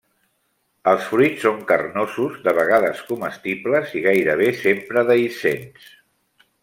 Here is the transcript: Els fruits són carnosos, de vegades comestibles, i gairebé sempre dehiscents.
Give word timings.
Els 0.91 1.09
fruits 1.09 1.43
són 1.47 1.59
carnosos, 1.71 2.39
de 2.47 2.53
vegades 2.61 3.03
comestibles, 3.11 3.93
i 4.01 4.03
gairebé 4.07 4.49
sempre 4.63 5.05
dehiscents. 5.13 5.93